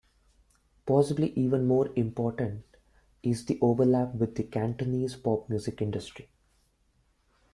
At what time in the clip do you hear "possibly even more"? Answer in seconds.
0.87-1.91